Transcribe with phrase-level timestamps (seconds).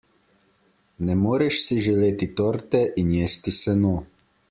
[1.09, 3.95] Ne moreš si želeti torte in jesti seno.